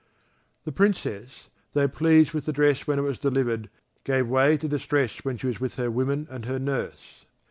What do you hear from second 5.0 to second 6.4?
when she was with her women